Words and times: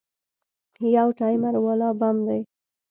يو 0.95 1.07
ټايمر 1.19 1.55
والا 1.65 1.89
بم 1.99 2.17
دى. 2.27 2.39